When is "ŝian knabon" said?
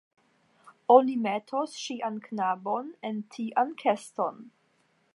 1.83-2.91